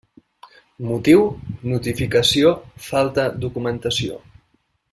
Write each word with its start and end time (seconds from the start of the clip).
Motiu: 0.91 1.21
notificació 1.73 2.57
falta 2.89 3.27
documentació. 3.47 4.19